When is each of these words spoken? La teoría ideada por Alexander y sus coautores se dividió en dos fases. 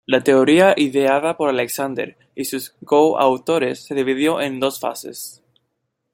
La 0.07 0.21
teoría 0.23 0.73
ideada 0.77 1.37
por 1.37 1.47
Alexander 1.49 2.17
y 2.33 2.45
sus 2.45 2.71
coautores 2.85 3.83
se 3.85 3.93
dividió 3.93 4.41
en 4.41 4.59
dos 4.59 4.79
fases. 4.79 5.43